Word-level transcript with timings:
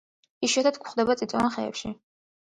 იშვიათად 0.45 0.79
გვხვდება 0.85 1.15
წიწვოვან 1.19 1.53
ხეებზე. 1.57 1.93